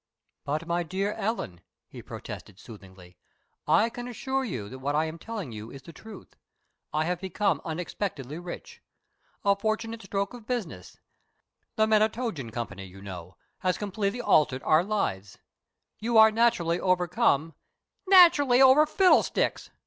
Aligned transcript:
"But, 0.45 0.65
my 0.65 0.81
dear 0.81 1.11
Ellen," 1.13 1.61
he 1.87 2.01
protested, 2.01 2.57
soothingly, 2.57 3.17
"I 3.67 3.87
can 3.91 4.07
assure 4.07 4.43
you 4.43 4.67
that 4.67 4.79
what 4.79 4.95
I 4.95 5.05
am 5.05 5.19
telling 5.19 5.51
you 5.51 5.69
is 5.69 5.83
the 5.83 5.93
truth! 5.93 6.35
I 6.91 7.05
have 7.05 7.21
become 7.21 7.61
unexpectedly 7.63 8.39
rich. 8.39 8.81
A 9.45 9.55
fortunate 9.55 10.01
stroke 10.01 10.33
of 10.33 10.47
business 10.47 10.97
the 11.75 11.85
Menatogen 11.85 12.49
Company, 12.51 12.85
you 12.85 12.99
know 13.03 13.37
has 13.59 13.77
completely 13.77 14.21
altered 14.21 14.63
our 14.63 14.83
lives. 14.83 15.37
You 15.99 16.17
are 16.17 16.31
naturally 16.31 16.79
overcome" 16.79 17.53
"Naturally 18.09 18.59
over 18.59 18.87
fiddlesticks!" 18.87 19.69